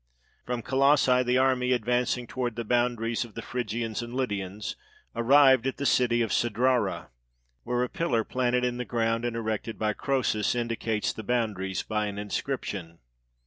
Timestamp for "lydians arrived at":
4.15-5.77